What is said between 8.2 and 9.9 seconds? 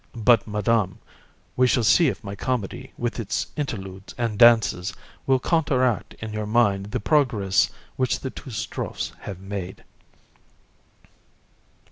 the two strophes have made.